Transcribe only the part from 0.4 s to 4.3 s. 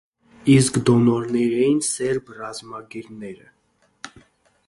Իսկ դոնորներն էին սերբ ռազմագերիները։